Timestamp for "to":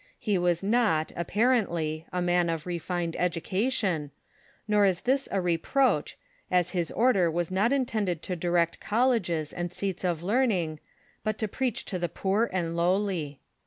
8.23-8.35, 11.37-11.47, 11.85-11.99